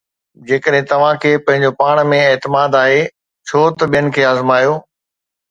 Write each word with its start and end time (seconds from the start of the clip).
جيڪڏهن 0.51 0.87
توهان 0.91 1.19
کي 1.25 1.33
پنهنجو 1.49 1.69
پاڻ 1.81 2.01
۾ 2.13 2.23
اعتماد 2.31 2.79
آهي، 2.81 2.97
ڇو 3.47 3.63
ته 3.77 3.93
ٻين 3.93 4.11
کي 4.17 4.27
آزمايو؟ 4.33 4.75